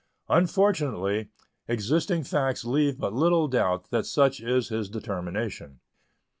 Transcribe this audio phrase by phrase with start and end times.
[0.29, 1.29] Unfortunately,
[1.67, 5.79] existing facts leave but little doubt that such is his determination.